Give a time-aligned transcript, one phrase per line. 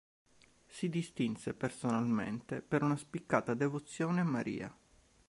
[0.65, 4.75] Si distinse personalmente per una spiccata devozione a Maria.